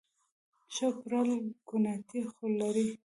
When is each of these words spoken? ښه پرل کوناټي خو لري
ښه 0.73 0.87
پرل 1.01 1.29
کوناټي 1.67 2.21
خو 2.33 2.45
لري 2.59 2.87